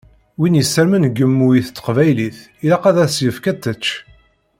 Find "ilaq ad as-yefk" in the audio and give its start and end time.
2.65-3.45